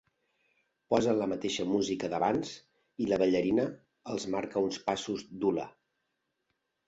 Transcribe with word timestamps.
Posen 0.93 1.15
la 1.17 1.27
mateixa 1.33 1.65
música 1.71 2.07
d'abans 2.13 2.53
i 3.05 3.09
la 3.11 3.19
ballarina 3.23 3.65
els 4.13 4.25
marca 4.37 4.63
uns 4.69 4.79
passos 4.87 5.27
d'hula. 5.43 5.67